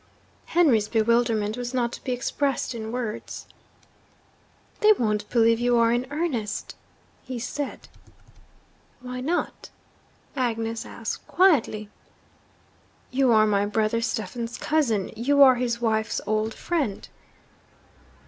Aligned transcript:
Henry's 0.47 0.87
bewilderment 0.87 1.55
was 1.57 1.75
not 1.75 1.91
to 1.93 2.03
be 2.03 2.11
expressed 2.11 2.73
in 2.73 2.91
words. 2.91 3.45
'They 4.79 4.93
won't 4.93 5.29
believe 5.29 5.59
you 5.59 5.77
are 5.77 5.93
in 5.93 6.07
earnest,' 6.09 6.73
he 7.23 7.37
said. 7.37 7.87
'Why 9.01 9.21
not?' 9.21 9.69
Agnes 10.35 10.87
asked 10.87 11.27
quietly. 11.27 11.87
'You 13.11 13.31
are 13.31 13.45
my 13.45 13.67
brother 13.67 14.01
Stephen's 14.01 14.57
cousin; 14.57 15.11
you 15.15 15.43
are 15.43 15.53
his 15.57 15.79
wife's 15.81 16.19
old 16.25 16.55
friend.' 16.55 17.07